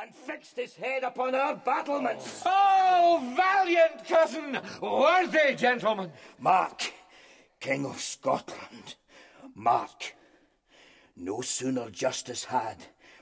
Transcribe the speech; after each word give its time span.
and 0.00 0.14
fixed 0.14 0.56
his 0.56 0.74
head 0.74 1.02
upon 1.02 1.34
our 1.34 1.56
battlements. 1.56 2.42
Oh, 2.44 3.32
valiant 3.36 4.06
cousin, 4.06 4.58
worthy 4.80 5.54
gentleman. 5.54 6.12
Mark, 6.38 6.92
King 7.60 7.86
of 7.86 7.98
Scotland, 8.00 8.96
Mark, 9.54 10.14
no 11.16 11.40
sooner 11.40 11.88
justice 11.90 12.44
had, 12.44 12.76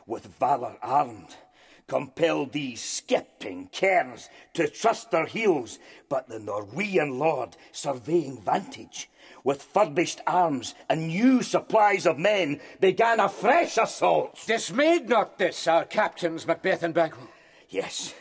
with 0.07 0.27
valour 0.39 0.77
armed, 0.83 1.37
compelled 1.87 2.53
these 2.53 2.81
skipping 2.83 3.69
kerns 3.69 4.29
to 4.55 4.69
trust 4.69 5.11
their 5.11 5.27
heels, 5.27 5.79
but 6.09 6.29
the 6.29 6.39
Norwegian 6.39 7.19
lord, 7.19 7.57
surveying 7.73 8.41
vantage, 8.41 9.11
with 9.43 9.63
furbished 9.63 10.21
arms 10.27 10.75
and 10.89 11.09
new 11.09 11.43
supplies 11.43 12.07
of 12.07 12.19
men, 12.19 12.61
began 12.81 13.21
a 13.21 13.29
fresh 13.29 13.77
assault. 13.77 14.39
Dismayed 14.47 15.09
not 15.09 15.39
this 15.39 15.67
our 15.67 15.85
captains, 15.85 16.47
Macbeth 16.47 16.83
and 16.83 16.95
Banquo? 16.95 17.29
Yes, 17.69 18.15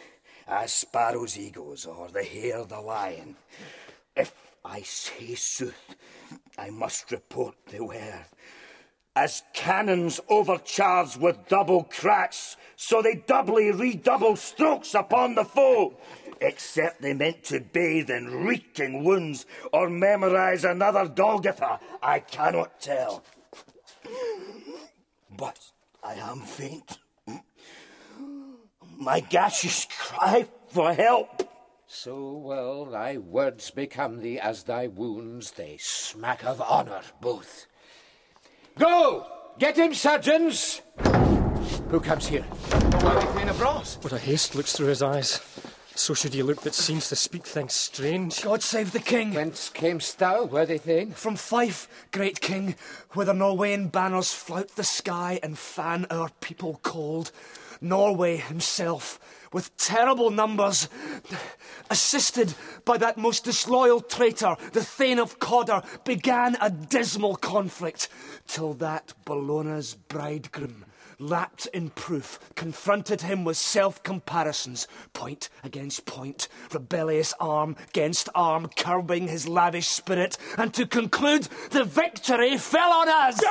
as 0.48 0.74
sparrow's 0.74 1.38
eagles 1.38 1.86
or 1.86 2.10
the 2.10 2.24
hare 2.24 2.66
the 2.66 2.82
lion. 2.82 3.36
If 4.16 4.34
I 4.66 4.82
say 4.82 5.36
sooth, 5.36 5.96
I 6.58 6.70
must 6.70 7.12
report 7.12 7.56
the 7.68 7.84
word. 7.84 8.26
As 9.16 9.44
cannons 9.54 10.20
overcharged 10.28 11.20
with 11.20 11.48
double 11.48 11.84
cracks, 11.84 12.58
so 12.76 13.02
they 13.02 13.16
doubly 13.16 13.72
redouble 13.72 14.36
strokes 14.36 14.96
upon 14.96 15.36
the 15.36 15.46
foe 15.46 15.96
except 16.44 17.02
they 17.02 17.14
meant 17.14 17.44
to 17.46 17.60
bathe 17.60 18.10
in 18.10 18.46
reeking 18.46 19.04
wounds 19.04 19.46
or 19.72 19.90
memorize 19.90 20.64
another 20.64 21.08
Golgotha, 21.08 21.80
I 22.02 22.20
cannot 22.20 22.80
tell. 22.82 23.24
But 25.36 25.60
I 26.04 26.16
am 26.16 26.42
faint. 26.42 27.00
My 28.98 29.22
gashes 29.22 29.88
cry 29.90 30.48
for 30.68 30.94
help. 30.94 31.50
So 31.88 32.34
well 32.34 32.86
thy 32.86 33.18
words 33.18 33.72
become 33.72 34.20
thee 34.20 34.40
as 34.40 34.64
thy 34.64 34.88
wounds, 34.88 35.52
they 35.52 35.78
smack 35.80 36.44
of 36.44 36.60
honour 36.62 37.02
both. 37.22 37.68
Go! 38.78 39.28
Get 39.60 39.78
him, 39.78 39.94
surgeons! 39.94 40.82
Who 41.90 42.00
comes 42.00 42.28
here? 42.28 42.42
Why, 42.42 43.22
Thane 43.36 43.50
of 43.50 43.62
Ross. 43.62 43.98
What 44.02 44.14
a 44.14 44.18
haste 44.18 44.56
looks 44.56 44.74
through 44.74 44.88
his 44.88 45.04
eyes. 45.04 45.40
So 45.96 46.16
should 46.16 46.34
he 46.34 46.42
look 46.42 46.62
that 46.62 46.74
seems 46.74 47.08
to 47.10 47.16
speak 47.16 47.46
things 47.46 47.74
strange. 47.74 48.42
God 48.42 48.64
save 48.64 48.92
the 48.92 49.00
king. 49.00 49.36
Whence 49.36 49.70
camest 49.70 50.18
thou, 50.18 50.46
worthy 50.46 50.80
thing? 50.80 51.12
From 51.12 51.36
Fife, 51.36 51.88
great 52.12 52.42
king, 52.42 52.76
where 53.12 53.28
the 53.28 53.34
Norwegian 53.34 53.90
banners 53.90 54.34
flout 54.34 54.70
the 54.70 54.84
sky 54.84 55.40
and 55.44 55.56
fan 55.56 56.08
our 56.10 56.30
people 56.42 56.80
cold. 56.82 57.32
Norway 57.80 58.38
himself, 58.38 59.20
with 59.54 59.76
terrible 59.78 60.32
numbers, 60.32 60.90
assisted 61.90 62.54
by 62.86 62.98
that 62.98 63.18
most 63.18 63.44
disloyal 63.44 64.02
traitor, 64.02 64.56
the 64.74 64.84
Thane 64.84 65.20
of 65.20 65.40
Cawdor, 65.40 65.84
began 66.04 66.58
a 66.60 66.70
dismal 66.70 67.36
conflict, 67.36 68.10
till 68.48 68.74
that 68.74 69.14
Bellona's 69.26 69.94
bridegroom 69.94 70.86
lapped 71.24 71.66
in 71.68 71.90
proof, 71.90 72.40
confronted 72.56 73.22
him 73.22 73.44
with 73.44 73.58
self 73.58 74.04
comparisons, 74.04 74.88
point 75.14 75.50
against 75.64 76.06
point, 76.06 76.48
rebellious 76.74 77.34
arm 77.40 77.76
against 77.90 78.30
arm, 78.36 78.70
curbing 78.76 79.28
his 79.28 79.48
lavish 79.48 79.88
spirit, 79.88 80.38
and 80.58 80.74
to 80.74 80.86
conclude, 80.86 81.48
the 81.72 81.84
victory 81.84 82.58
fell 82.58 82.92
on 82.92 83.10
us! 83.10 83.42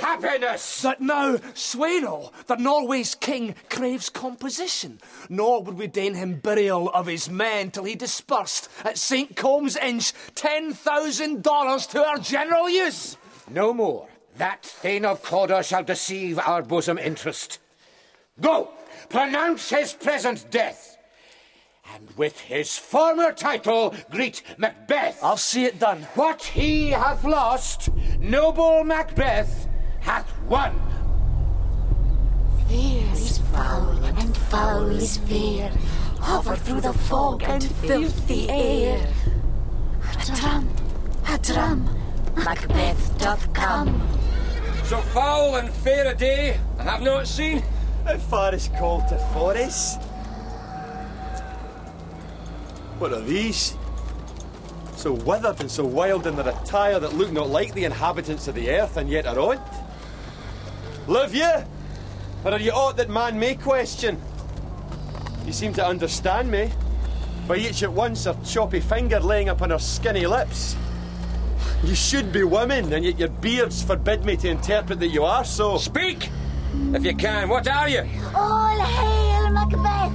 Happiness! 0.00 0.82
That 0.82 1.00
now 1.00 1.36
Sweynall, 1.54 2.32
the 2.46 2.56
Norway's 2.56 3.14
king, 3.14 3.54
craves 3.68 4.08
composition, 4.08 5.00
nor 5.28 5.62
would 5.62 5.76
we 5.76 5.86
deign 5.86 6.14
him 6.14 6.40
burial 6.40 6.88
of 6.90 7.06
his 7.06 7.28
men 7.28 7.70
till 7.70 7.84
he 7.84 7.94
dispersed 7.94 8.68
at 8.84 8.98
St. 8.98 9.36
Colme's 9.36 9.76
Inch 9.76 10.12
ten 10.34 10.72
thousand 10.72 11.42
dollars 11.42 11.86
to 11.88 12.04
our 12.04 12.18
general 12.18 12.68
use. 12.68 13.16
No 13.50 13.74
more. 13.74 14.08
That 14.36 14.64
Thane 14.64 15.04
of 15.04 15.22
Cawdor 15.22 15.62
shall 15.62 15.84
deceive 15.84 16.38
our 16.40 16.62
bosom 16.62 16.98
interest. 16.98 17.60
Go, 18.40 18.70
pronounce 19.08 19.70
his 19.70 19.92
present 19.92 20.50
death, 20.50 20.96
and 21.94 22.10
with 22.16 22.40
his 22.40 22.76
former 22.76 23.30
title 23.32 23.94
greet 24.10 24.42
Macbeth. 24.58 25.22
I'll 25.22 25.36
see 25.36 25.66
it 25.66 25.78
done. 25.78 26.02
What 26.14 26.42
he 26.42 26.90
hath 26.90 27.22
lost, 27.24 27.90
noble 28.18 28.82
Macbeth 28.82 29.68
hath 30.00 30.28
won. 30.48 30.74
Fear 32.68 33.06
is 33.12 33.38
foul, 33.38 34.04
and 34.04 34.36
foul 34.36 34.90
is 34.90 35.18
fear. 35.18 35.70
Hover 36.18 36.56
through 36.56 36.80
the 36.80 36.92
fog 36.92 37.44
and 37.44 37.62
filthy 37.62 38.48
air. 38.48 39.06
A 40.02 40.24
drum, 40.34 40.68
a 41.28 41.38
drum, 41.38 41.88
Macbeth 42.34 43.16
doth 43.18 43.52
come. 43.52 44.02
So 44.84 45.00
foul 45.00 45.56
and 45.56 45.70
fair 45.70 46.06
a 46.06 46.14
day 46.14 46.60
I 46.78 46.82
have 46.82 47.00
not 47.00 47.26
seen. 47.26 47.62
How 48.04 48.18
far 48.18 48.54
is 48.54 48.68
called 48.78 49.08
to 49.08 49.18
Forres? 49.32 49.96
What 52.98 53.14
are 53.14 53.22
these? 53.22 53.78
So 54.94 55.14
withered 55.14 55.58
and 55.60 55.70
so 55.70 55.86
wild 55.86 56.26
in 56.26 56.36
their 56.36 56.48
attire 56.48 57.00
that 57.00 57.14
look 57.14 57.32
not 57.32 57.48
like 57.48 57.72
the 57.72 57.84
inhabitants 57.84 58.46
of 58.46 58.54
the 58.54 58.70
earth 58.70 58.98
and 58.98 59.08
yet 59.08 59.26
are 59.26 59.38
on. 59.38 59.58
Live 61.06 61.34
ye? 61.34 61.50
Or 62.44 62.52
are 62.52 62.60
ye 62.60 62.70
aught 62.70 62.98
that 62.98 63.08
man 63.08 63.38
may 63.38 63.54
question? 63.54 64.20
You 65.46 65.52
seem 65.54 65.72
to 65.74 65.86
understand 65.86 66.50
me. 66.50 66.70
By 67.48 67.56
each 67.56 67.82
at 67.82 67.92
once 67.92 68.24
her 68.24 68.36
choppy 68.44 68.80
finger 68.80 69.18
laying 69.18 69.48
upon 69.48 69.70
her 69.70 69.78
skinny 69.78 70.26
lips. 70.26 70.76
You 71.82 71.94
should 71.94 72.32
be 72.32 72.44
women, 72.44 72.92
and 72.92 73.04
yet 73.04 73.18
your 73.18 73.28
beards 73.28 73.82
forbid 73.82 74.24
me 74.24 74.36
to 74.38 74.48
interpret 74.48 75.00
that 75.00 75.08
you 75.08 75.24
are 75.24 75.44
so. 75.44 75.76
Speak! 75.76 76.30
If 76.92 77.04
you 77.04 77.14
can, 77.14 77.48
what 77.48 77.68
are 77.68 77.88
you? 77.88 78.04
All 78.34 78.80
hail 78.80 79.50
Macbeth! 79.50 80.12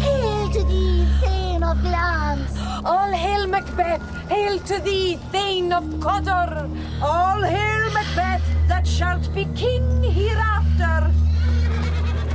Hail 0.00 0.50
to 0.52 0.64
thee, 0.64 1.06
Thane 1.20 1.62
of 1.62 1.80
Glamis! 1.80 2.58
All 2.84 3.10
hail 3.10 3.46
Macbeth! 3.46 4.02
Hail 4.28 4.58
to 4.60 4.78
thee, 4.80 5.16
Thane 5.32 5.72
of 5.72 6.00
Cawdor! 6.00 6.70
All 7.02 7.42
hail 7.42 7.90
Macbeth, 7.92 8.42
that 8.68 8.86
shalt 8.86 9.32
be 9.34 9.46
king 9.56 10.02
hereafter! 10.02 11.12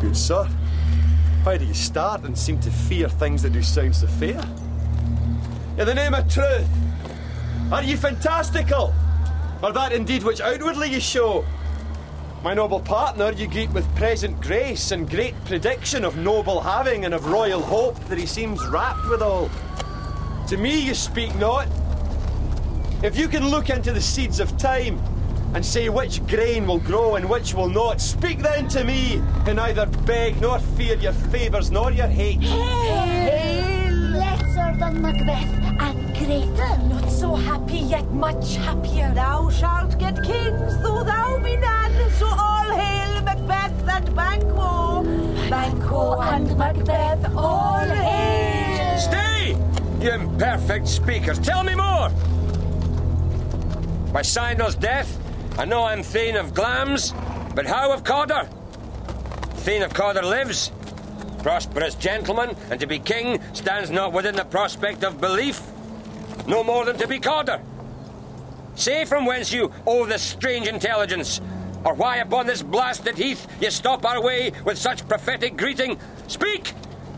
Good 0.02 0.18
sir, 0.18 0.46
why 1.44 1.58
do 1.58 1.66
you 1.66 1.74
start 1.74 2.24
and 2.24 2.38
seem 2.38 2.60
to 2.62 2.72
fear 2.72 3.08
things 3.08 3.44
that 3.44 3.54
do 3.54 3.62
sound 3.62 3.96
so 3.96 4.08
fair? 4.08 4.44
In 5.78 5.86
the 5.86 5.96
name 5.96 6.14
of 6.14 6.28
truth, 6.32 6.68
are 7.72 7.84
you 7.84 7.96
fantastical? 7.96 8.94
Or 9.64 9.72
that 9.72 9.94
indeed 9.94 10.24
which 10.24 10.42
outwardly 10.42 10.90
you 10.90 11.00
show? 11.00 11.46
My 12.44 12.54
noble 12.54 12.80
partner 12.80 13.32
you 13.32 13.48
greet 13.48 13.70
with 13.70 13.88
present 13.96 14.42
grace 14.42 14.92
and 14.92 15.10
great 15.10 15.36
prediction 15.46 16.04
of 16.04 16.18
noble 16.18 16.60
having 16.60 17.06
and 17.06 17.14
of 17.14 17.28
royal 17.28 17.62
hope 17.62 17.98
that 18.06 18.18
he 18.18 18.26
seems 18.26 18.66
rapt 18.68 19.08
withal. 19.08 19.50
To 20.48 20.58
me 20.58 20.82
you 20.82 20.94
speak 20.94 21.34
not. 21.36 21.68
If 23.04 23.18
you 23.18 23.28
can 23.28 23.48
look 23.48 23.70
into 23.70 23.94
the 23.94 24.02
seeds 24.02 24.40
of 24.40 24.58
time 24.58 25.00
and 25.54 25.66
say 25.66 25.88
which 25.88 26.26
grain 26.28 26.68
will 26.68 26.80
grow 26.80 27.16
and 27.16 27.30
which 27.30 27.54
will 27.54 27.70
not, 27.70 28.02
speak 28.02 28.40
then 28.40 28.68
to 28.70 28.84
me, 28.84 29.22
and 29.46 29.56
neither 29.58 29.86
beg 29.86 30.42
nor 30.42 30.60
fear 30.60 30.98
your 30.98 31.14
favours 31.14 31.72
nor 31.72 31.92
your 31.92 32.08
hate. 32.08 32.42
Lesser 32.42 32.56
than 32.96 33.61
And. 36.30 36.90
Not 36.90 37.10
so 37.10 37.34
happy, 37.36 37.80
yet 37.80 38.10
much 38.12 38.56
happier. 38.56 39.12
Thou 39.14 39.50
shalt 39.50 39.98
get 39.98 40.22
kings, 40.24 40.78
though 40.82 41.04
thou 41.04 41.40
be 41.40 41.58
none. 41.58 42.12
So 42.12 42.28
all 42.28 42.70
hail 42.76 43.22
Macbeth 43.24 43.90
and 43.90 44.16
Banquo. 44.16 45.04
Banquo 45.50 46.22
and 46.22 46.58
Macbeth, 46.58 47.36
all 47.36 47.86
hail. 47.86 49.00
Stay! 49.00 49.58
You 50.00 50.12
imperfect 50.12 50.88
speakers, 50.88 51.40
tell 51.40 51.64
me 51.64 51.74
more! 51.74 52.10
By 54.14 54.22
Sinel's 54.22 54.76
death, 54.76 55.18
I 55.58 55.66
know 55.66 55.84
I'm 55.86 56.04
Thane 56.04 56.36
of 56.36 56.54
Glamis, 56.54 57.14
but 57.56 57.66
how 57.66 57.92
of 57.92 58.04
Cawdor? 58.04 58.48
Thane 59.66 59.82
of 59.82 59.94
Cawdor 59.94 60.24
lives, 60.24 60.72
prosperous 61.40 61.96
gentleman, 61.96 62.56
and 62.70 62.80
to 62.80 62.86
be 62.86 63.00
king 63.00 63.42
stands 63.54 63.90
not 63.90 64.14
within 64.14 64.36
the 64.36 64.46
prospect 64.46 65.04
of 65.04 65.20
belief, 65.20 65.62
no 66.52 66.66
more 66.66 66.84
than 66.84 66.98
to 66.98 67.08
be 67.08 67.18
Cawdor. 67.18 67.62
Say 68.76 69.06
from 69.06 69.26
whence 69.26 69.54
you 69.54 69.72
oh, 69.88 70.02
owe 70.02 70.06
this 70.06 70.22
strange 70.22 70.68
intelligence, 70.68 71.40
or 71.86 71.94
why 71.94 72.18
upon 72.18 72.46
this 72.46 72.62
blasted 72.62 73.18
heath 73.18 73.48
you 73.62 73.72
stop 73.72 74.06
our 74.06 74.22
way 74.22 74.52
with 74.66 74.78
such 74.78 75.08
prophetic 75.08 75.56
greeting. 75.56 75.98
Speak! 76.28 76.74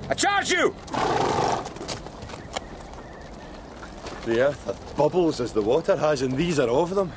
I 0.07 0.13
charge 0.13 0.51
you! 0.51 0.75
The 4.25 4.41
earth 4.47 4.65
hath 4.65 4.95
bubbles 4.95 5.41
as 5.41 5.51
the 5.51 5.63
water 5.63 5.97
has, 5.97 6.21
and 6.21 6.37
these 6.37 6.59
are 6.59 6.69
of 6.69 6.93
them. 6.93 7.09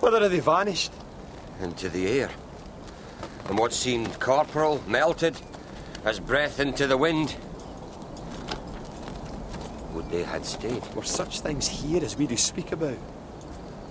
Whither 0.00 0.22
are 0.22 0.28
they 0.28 0.40
vanished? 0.40 0.92
Into 1.62 1.88
the 1.88 2.06
air. 2.08 2.30
and 3.48 3.58
what 3.58 3.72
seemed 3.72 4.20
corporal 4.20 4.82
melted 4.86 5.34
as 6.04 6.20
breath 6.20 6.60
into 6.60 6.86
the 6.86 6.98
wind. 6.98 7.34
Would 9.98 10.10
they 10.10 10.22
had 10.22 10.46
stayed? 10.46 10.86
Were 10.94 11.02
such 11.02 11.40
things 11.40 11.66
here 11.66 12.04
as 12.04 12.16
we 12.16 12.28
do 12.28 12.36
speak 12.36 12.70
about? 12.70 12.96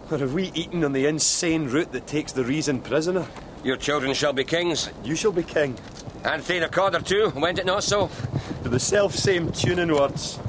Or 0.10 0.18
have 0.18 0.34
we 0.34 0.54
eaten 0.54 0.86
on 0.86 0.94
the 0.94 1.06
insane 1.06 1.66
root 1.66 1.92
that 1.92 2.08
takes 2.08 2.32
the 2.32 2.46
reason 2.46 2.80
prisoner? 2.80 3.28
Your 3.62 3.76
children 3.76 4.14
shall 4.14 4.32
be 4.32 4.46
kings. 4.46 4.90
You 5.04 5.18
shall 5.18 5.34
be 5.34 5.44
king. 5.44 5.78
And 6.24 6.42
Thane 6.42 6.64
of 6.64 6.72
Cawdor 6.72 7.02
too, 7.02 7.34
went 7.36 7.60
it 7.60 7.66
not 7.66 7.84
so? 7.84 8.10
To 8.64 8.70
the 8.70 8.80
self 8.80 9.16
same 9.16 9.52
tuning 9.52 9.94
words. 9.94 10.40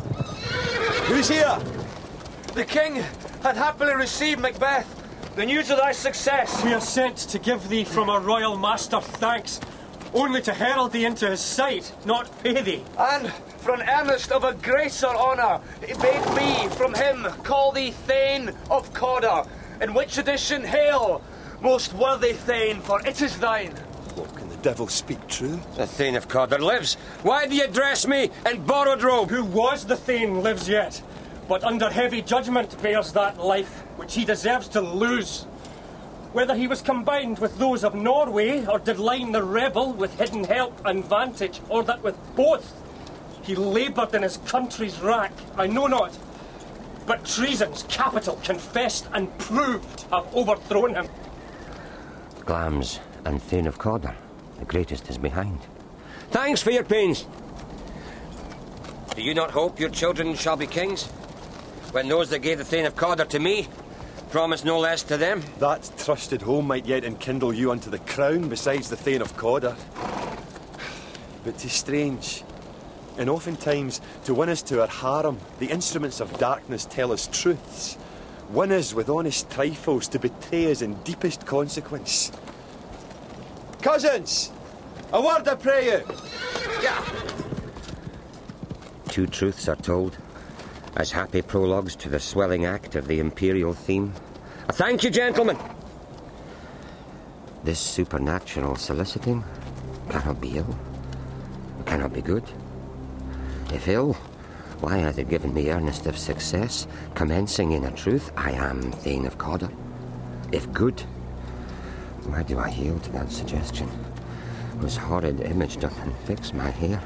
Who's 1.08 1.28
here? 1.28 1.58
The 2.54 2.64
king 2.64 3.02
had 3.42 3.56
happily 3.56 3.96
received 3.96 4.38
Macbeth. 4.38 4.86
The 5.34 5.44
news 5.44 5.70
of 5.70 5.78
thy 5.78 5.90
success. 5.90 6.62
We 6.62 6.72
are 6.72 6.80
sent 6.80 7.16
to 7.16 7.40
give 7.40 7.68
thee 7.68 7.82
from 7.82 8.08
our 8.08 8.20
royal 8.20 8.56
master 8.56 9.00
thanks, 9.00 9.58
only 10.14 10.42
to 10.42 10.52
herald 10.52 10.92
thee 10.92 11.04
into 11.04 11.28
his 11.28 11.40
sight, 11.40 11.92
not 12.04 12.30
pay 12.42 12.60
thee. 12.62 12.84
And 12.98 13.32
for 13.58 13.74
an 13.74 13.88
earnest 13.88 14.32
of 14.32 14.44
a 14.44 14.54
grace 14.54 15.02
or 15.02 15.14
honour, 15.14 15.60
it 15.82 16.00
bade 16.00 16.34
me 16.34 16.68
from 16.76 16.94
him 16.94 17.24
call 17.42 17.72
thee 17.72 17.90
Thane 17.90 18.52
of 18.70 18.92
Cawdor, 18.94 19.48
in 19.80 19.94
which 19.94 20.18
edition 20.18 20.62
hail, 20.64 21.22
most 21.60 21.92
worthy 21.94 22.32
Thane, 22.32 22.80
for 22.80 23.04
it 23.06 23.20
is 23.20 23.38
thine. 23.38 23.72
What 24.14 24.34
can 24.36 24.48
the 24.48 24.56
devil 24.56 24.88
speak 24.88 25.26
true? 25.28 25.60
The 25.76 25.86
Thane 25.86 26.16
of 26.16 26.28
Cawdor 26.28 26.58
lives. 26.58 26.94
Why 27.22 27.46
do 27.46 27.54
you 27.54 27.66
dress 27.68 28.06
me 28.06 28.30
in 28.46 28.64
borrowed 28.64 29.02
robe? 29.02 29.30
Who 29.30 29.44
was 29.44 29.84
the 29.84 29.96
Thane 29.96 30.42
lives 30.42 30.68
yet, 30.68 31.02
but 31.48 31.64
under 31.64 31.90
heavy 31.90 32.22
judgment 32.22 32.80
bears 32.82 33.12
that 33.12 33.38
life 33.38 33.82
which 33.96 34.14
he 34.14 34.24
deserves 34.24 34.68
to 34.68 34.80
lose. 34.80 35.46
Whether 36.32 36.54
he 36.54 36.66
was 36.66 36.82
combined 36.82 37.38
with 37.38 37.58
those 37.58 37.84
of 37.84 37.94
Norway, 37.94 38.66
or 38.66 38.78
did 38.78 38.98
line 38.98 39.32
the 39.32 39.42
rebel 39.42 39.92
with 39.92 40.18
hidden 40.18 40.44
help 40.44 40.78
and 40.84 41.04
vantage, 41.04 41.60
or 41.68 41.82
that 41.84 42.02
with 42.02 42.16
both 42.36 42.74
he 43.42 43.54
laboured 43.54 44.14
in 44.14 44.22
his 44.22 44.36
country's 44.38 45.00
rack, 45.00 45.32
I 45.56 45.66
know 45.66 45.86
not. 45.86 46.16
But 47.06 47.24
treason's 47.24 47.84
capital, 47.84 48.38
confessed 48.44 49.08
and 49.14 49.36
proved, 49.38 50.02
have 50.10 50.32
overthrown 50.34 50.94
him. 50.94 51.08
Glamis 52.44 53.00
and 53.24 53.42
Thane 53.42 53.66
of 53.66 53.78
Cawdor, 53.78 54.14
the 54.58 54.66
greatest 54.66 55.08
is 55.08 55.16
behind. 55.16 55.58
Thanks 56.30 56.60
for 56.60 56.70
your 56.70 56.84
pains. 56.84 57.26
Do 59.16 59.22
you 59.22 59.32
not 59.32 59.50
hope 59.50 59.80
your 59.80 59.88
children 59.88 60.34
shall 60.34 60.56
be 60.56 60.66
kings? 60.66 61.06
When 61.92 62.08
those 62.08 62.28
that 62.30 62.40
gave 62.40 62.58
the 62.58 62.64
Thane 62.64 62.84
of 62.84 62.96
Cawdor 62.96 63.24
to 63.24 63.38
me 63.38 63.66
promise 64.30 64.64
no 64.64 64.78
less 64.78 65.02
to 65.04 65.16
them? 65.16 65.42
That 65.58 65.90
trusted 65.98 66.42
home 66.42 66.66
might 66.66 66.86
yet 66.86 67.04
enkindle 67.04 67.52
you 67.52 67.70
unto 67.70 67.90
the 67.90 67.98
crown 68.00 68.48
besides 68.48 68.90
the 68.90 68.96
Thane 68.96 69.22
of 69.22 69.36
Cawdor. 69.36 69.76
But 71.44 71.58
'tis 71.58 71.72
strange. 71.72 72.44
And 73.16 73.28
oftentimes, 73.28 74.00
to 74.24 74.34
win 74.34 74.48
us 74.48 74.62
to 74.62 74.80
our 74.82 74.86
harem, 74.86 75.38
the 75.58 75.66
instruments 75.66 76.20
of 76.20 76.38
darkness 76.38 76.84
tell 76.84 77.10
us 77.12 77.26
truths. 77.26 77.98
Win 78.50 78.70
us 78.70 78.94
with 78.94 79.08
honest 79.08 79.50
trifles 79.50 80.08
to 80.08 80.18
betray 80.18 80.70
us 80.70 80.82
in 80.82 80.94
deepest 81.02 81.44
consequence. 81.44 82.30
Cousins! 83.82 84.52
A 85.12 85.20
word 85.20 85.48
I 85.48 85.54
pray 85.54 85.86
you! 85.86 86.02
Two 89.08 89.26
truths 89.26 89.68
are 89.68 89.76
told, 89.76 90.16
as 90.96 91.10
happy 91.10 91.42
prologues 91.42 91.94
to 91.96 92.08
the 92.08 92.20
swelling 92.20 92.64
act 92.64 92.96
of 92.96 93.06
the 93.06 93.20
imperial 93.20 93.72
theme. 93.72 94.12
Thank 94.72 95.04
you, 95.04 95.10
gentlemen. 95.10 95.58
This 97.64 97.80
supernatural 97.80 98.76
soliciting 98.76 99.44
cannot 100.10 100.40
be 100.40 100.58
ill, 100.58 100.78
cannot 101.86 102.12
be 102.12 102.22
good. 102.22 102.44
If 103.72 103.88
ill, 103.88 104.14
why 104.80 104.98
hath 104.98 105.18
it 105.18 105.28
given 105.28 105.52
me 105.52 105.70
earnest 105.70 106.06
of 106.06 106.16
success, 106.16 106.86
commencing 107.14 107.72
in 107.72 107.84
a 107.84 107.90
truth, 107.90 108.30
I 108.36 108.52
am 108.52 108.92
Thane 108.92 109.26
of 109.26 109.36
Cawdor? 109.38 109.70
If 110.52 110.72
good, 110.72 111.00
why 112.24 112.42
do 112.42 112.58
I 112.58 112.68
yield 112.68 113.02
to 113.04 113.12
that 113.12 113.32
suggestion? 113.32 113.88
Whose 114.78 114.96
horrid 114.96 115.40
image 115.40 115.78
doth 115.78 115.98
unfix 115.98 116.54
my 116.54 116.70
hair, 116.70 117.02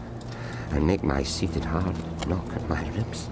and 0.70 0.86
make 0.86 1.02
my 1.02 1.22
seated 1.22 1.64
heart 1.64 1.96
knock 2.26 2.46
at 2.54 2.68
my 2.68 2.86
ribs, 2.90 3.28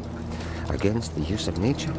against 0.70 1.14
the 1.14 1.22
use 1.22 1.48
of 1.48 1.58
nature? 1.58 1.94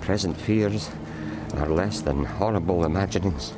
Present 0.00 0.36
fears 0.36 0.90
are 1.56 1.68
less 1.68 2.00
than 2.00 2.24
horrible 2.24 2.84
imaginings. 2.84 3.52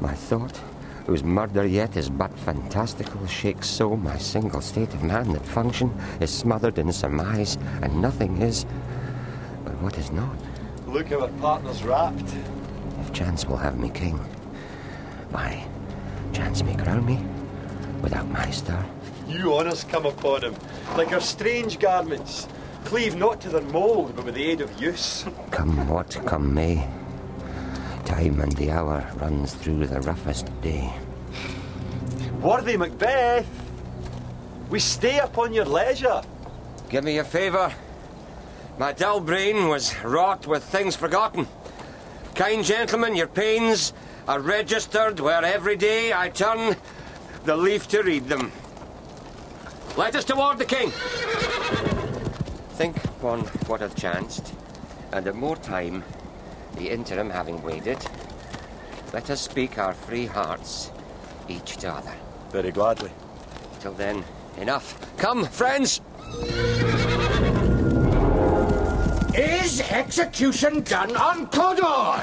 My 0.00 0.12
thought, 0.12 0.60
whose 1.06 1.22
murder 1.24 1.64
yet 1.64 1.96
is 1.96 2.10
but 2.10 2.36
fantastical, 2.40 3.26
shakes 3.26 3.68
so 3.68 3.96
my 3.96 4.18
single 4.18 4.60
state 4.60 4.92
of 4.92 5.02
man 5.02 5.32
that 5.32 5.46
function 5.46 5.94
is 6.20 6.30
smothered 6.30 6.78
in 6.78 6.92
surmise, 6.92 7.56
and 7.80 8.02
nothing 8.02 8.42
is 8.42 8.66
but 9.64 9.80
what 9.80 9.96
is 9.96 10.10
not. 10.10 10.36
Look 10.86 11.08
how 11.08 11.22
our 11.22 11.28
partner's 11.40 11.82
rapt. 11.84 12.34
If 13.00 13.12
chance 13.12 13.46
will 13.46 13.56
have 13.56 13.78
me 13.78 13.88
king, 13.88 14.18
why, 15.30 15.66
chance 16.32 16.62
may 16.62 16.76
crown 16.76 17.06
me 17.06 17.24
without 18.02 18.28
my 18.28 18.50
star. 18.50 18.84
You 19.28 19.54
honours 19.54 19.84
come 19.84 20.06
upon 20.06 20.42
him, 20.42 20.54
like 20.96 21.12
our 21.12 21.20
strange 21.20 21.78
garments. 21.78 22.46
Cleave 22.84 23.16
not 23.16 23.40
to 23.40 23.48
their 23.48 23.62
mould, 23.62 24.14
but 24.14 24.24
with 24.24 24.34
the 24.36 24.44
aid 24.44 24.60
of 24.60 24.80
use. 24.80 25.24
Come 25.50 25.88
what 25.88 26.10
come 26.24 26.54
may, 26.54 26.88
time 28.04 28.40
and 28.40 28.52
the 28.52 28.70
hour 28.70 29.04
runs 29.16 29.54
through 29.54 29.88
the 29.88 30.00
roughest 30.02 30.48
day. 30.60 30.92
Worthy 32.40 32.76
Macbeth! 32.76 33.46
We 34.70 34.78
stay 34.78 35.18
upon 35.18 35.52
your 35.52 35.64
leisure. 35.64 36.22
Give 36.88 37.02
me 37.02 37.18
a 37.18 37.24
favour. 37.24 37.74
My 38.78 38.92
dull 38.92 39.20
brain 39.20 39.68
was 39.68 39.92
wrought 40.04 40.46
with 40.46 40.62
things 40.62 40.94
forgotten. 40.94 41.48
Kind 42.36 42.64
gentlemen, 42.64 43.16
your 43.16 43.26
pains 43.26 43.92
are 44.28 44.40
registered 44.40 45.18
where 45.18 45.44
every 45.44 45.76
day 45.76 46.12
I 46.12 46.28
turn 46.28 46.76
the 47.44 47.56
leaf 47.56 47.88
to 47.88 48.02
read 48.02 48.28
them. 48.28 48.52
Let 49.96 50.14
us 50.14 50.24
toward 50.24 50.58
the 50.58 50.64
king. 50.64 50.90
Think 52.76 53.02
upon 53.04 53.40
what 53.68 53.80
hath 53.80 53.96
chanced, 53.96 54.54
and 55.12 55.26
at 55.26 55.34
more 55.34 55.56
time, 55.56 56.04
the 56.76 56.90
interim 56.90 57.30
having 57.30 57.62
waited, 57.62 57.98
let 59.12 59.30
us 59.30 59.40
speak 59.40 59.78
our 59.78 59.94
free 59.94 60.26
hearts, 60.26 60.90
each 61.48 61.76
to 61.78 61.92
other. 61.92 62.12
Very 62.50 62.70
gladly. 62.70 63.10
Till 63.80 63.94
then, 63.94 64.24
enough. 64.58 64.98
Come, 65.16 65.46
friends! 65.46 66.00
Is 69.34 69.80
execution 69.90 70.82
done 70.82 71.16
on 71.16 71.46
Cawdor? 71.48 72.22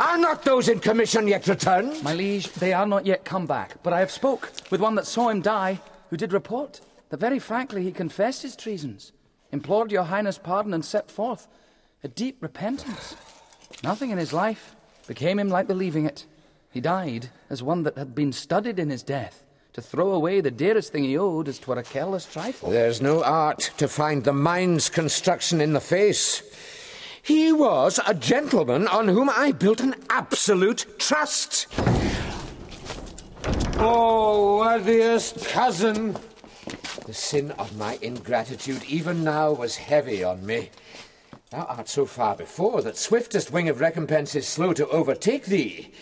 Are 0.00 0.18
not 0.18 0.42
those 0.44 0.68
in 0.68 0.80
commission 0.80 1.26
yet 1.28 1.46
returned? 1.48 2.02
My 2.02 2.12
liege, 2.12 2.52
they 2.52 2.72
are 2.72 2.86
not 2.86 3.06
yet 3.06 3.24
come 3.24 3.46
back, 3.46 3.82
but 3.82 3.92
I 3.92 4.00
have 4.00 4.10
spoke 4.10 4.52
with 4.70 4.80
one 4.80 4.94
that 4.96 5.06
saw 5.06 5.30
him 5.30 5.40
die, 5.40 5.80
who 6.10 6.16
did 6.16 6.32
report 6.32 6.80
that 7.08 7.20
very 7.20 7.38
frankly 7.38 7.82
he 7.82 7.92
confessed 7.92 8.42
his 8.42 8.56
treasons, 8.56 9.12
implored 9.52 9.92
your 9.92 10.04
highness 10.04 10.38
pardon, 10.38 10.74
and 10.74 10.84
set 10.84 11.10
forth 11.10 11.48
a 12.02 12.08
deep 12.08 12.42
repentance. 12.42 13.16
Nothing 13.82 14.10
in 14.10 14.18
his 14.18 14.32
life 14.32 14.74
became 15.06 15.38
him 15.38 15.48
like 15.48 15.66
believing 15.66 16.04
it. 16.06 16.26
He 16.70 16.80
died 16.80 17.30
as 17.48 17.62
one 17.62 17.84
that 17.84 17.96
had 17.96 18.14
been 18.14 18.32
studied 18.32 18.78
in 18.78 18.90
his 18.90 19.02
death, 19.02 19.44
to 19.72 19.82
throw 19.82 20.12
away 20.12 20.40
the 20.40 20.50
dearest 20.50 20.90
thing 20.90 21.04
he 21.04 21.18
owed 21.18 21.48
as 21.48 21.58
'twere 21.58 21.78
a 21.78 21.82
careless 21.82 22.26
trifle. 22.26 22.70
There's 22.70 23.02
no 23.02 23.22
art 23.22 23.70
to 23.76 23.88
find 23.88 24.24
the 24.24 24.32
mind's 24.32 24.88
construction 24.88 25.60
in 25.60 25.74
the 25.74 25.80
face. 25.80 26.42
He 27.22 27.52
was 27.52 28.00
a 28.06 28.14
gentleman 28.14 28.88
on 28.88 29.08
whom 29.08 29.28
I 29.28 29.52
built 29.52 29.80
an 29.80 29.94
absolute 30.08 30.86
trust. 30.98 31.66
Oh, 33.78 34.58
worthiest 34.60 35.46
cousin! 35.48 36.16
The 37.04 37.12
sin 37.12 37.50
of 37.52 37.76
my 37.76 37.98
ingratitude 38.00 38.82
even 38.84 39.22
now 39.22 39.52
was 39.52 39.76
heavy 39.76 40.24
on 40.24 40.46
me. 40.46 40.70
Thou 41.50 41.64
art 41.64 41.88
so 41.88 42.06
far 42.06 42.36
before 42.36 42.80
that 42.82 42.96
swiftest 42.96 43.52
wing 43.52 43.68
of 43.68 43.80
recompense 43.80 44.34
is 44.34 44.48
slow 44.48 44.72
to 44.72 44.88
overtake 44.88 45.44
thee. 45.44 45.92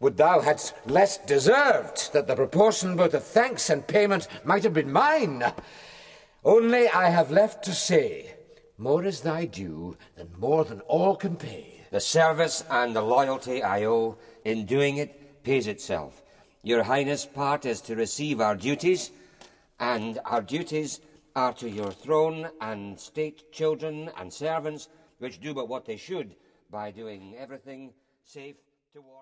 Would 0.00 0.18
thou 0.18 0.40
hadst 0.40 0.74
less 0.86 1.16
deserved 1.16 2.12
that 2.12 2.26
the 2.26 2.36
proportion 2.36 2.94
both 2.94 3.14
of 3.14 3.24
thanks 3.24 3.70
and 3.70 3.86
payment 3.86 4.28
might 4.44 4.62
have 4.62 4.74
been 4.74 4.92
mine. 4.92 5.44
Only 6.44 6.88
I 6.88 7.08
have 7.08 7.30
left 7.30 7.64
to 7.64 7.72
say, 7.72 8.34
more 8.76 9.02
is 9.02 9.22
thy 9.22 9.46
due 9.46 9.96
than 10.16 10.28
more 10.38 10.64
than 10.66 10.80
all 10.82 11.16
can 11.16 11.36
pay. 11.36 11.80
The 11.90 12.00
service 12.00 12.64
and 12.68 12.94
the 12.94 13.02
loyalty 13.02 13.62
I 13.62 13.84
owe 13.86 14.18
in 14.44 14.66
doing 14.66 14.98
it 14.98 15.42
pays 15.42 15.66
itself. 15.66 16.23
Your 16.64 16.82
Highness' 16.82 17.26
part 17.26 17.66
is 17.66 17.82
to 17.82 17.94
receive 17.94 18.40
our 18.40 18.56
duties, 18.56 19.10
and 19.78 20.18
our 20.24 20.40
duties 20.40 21.00
are 21.36 21.52
to 21.52 21.68
your 21.68 21.92
throne 21.92 22.48
and 22.58 22.98
state 22.98 23.52
children 23.52 24.10
and 24.16 24.32
servants, 24.32 24.88
which 25.18 25.42
do 25.42 25.52
but 25.52 25.68
what 25.68 25.84
they 25.84 25.98
should 25.98 26.34
by 26.70 26.90
doing 26.90 27.36
everything 27.36 27.92
safe 28.24 28.56
toward 28.94 29.14